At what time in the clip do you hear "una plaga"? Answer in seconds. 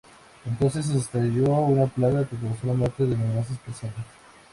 1.51-2.27